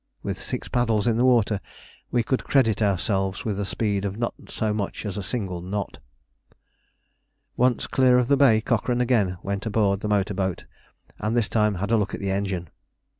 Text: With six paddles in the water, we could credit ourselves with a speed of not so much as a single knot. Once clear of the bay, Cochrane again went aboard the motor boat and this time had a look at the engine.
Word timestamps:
With 0.23 0.41
six 0.41 0.67
paddles 0.67 1.05
in 1.05 1.17
the 1.17 1.25
water, 1.25 1.61
we 2.09 2.23
could 2.23 2.43
credit 2.43 2.81
ourselves 2.81 3.45
with 3.45 3.59
a 3.59 3.65
speed 3.65 4.03
of 4.03 4.17
not 4.17 4.33
so 4.49 4.73
much 4.73 5.05
as 5.05 5.15
a 5.15 5.21
single 5.21 5.61
knot. 5.61 5.99
Once 7.55 7.85
clear 7.85 8.17
of 8.17 8.27
the 8.27 8.35
bay, 8.35 8.61
Cochrane 8.61 8.99
again 8.99 9.37
went 9.43 9.67
aboard 9.67 9.99
the 9.99 10.07
motor 10.07 10.33
boat 10.33 10.65
and 11.19 11.37
this 11.37 11.47
time 11.49 11.75
had 11.75 11.91
a 11.91 11.97
look 11.97 12.15
at 12.15 12.19
the 12.19 12.31
engine. 12.31 12.69